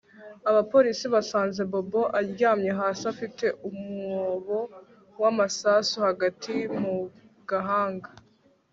Abapolisi 0.49 1.05
basanze 1.15 1.61
Bobo 1.71 2.01
aryamye 2.19 2.71
hasi 2.79 3.03
afite 3.13 3.45
umwobo 3.69 4.57
wamasasu 5.21 5.95
hagati 6.07 6.55
mu 6.81 6.95
gahanga 7.49 8.09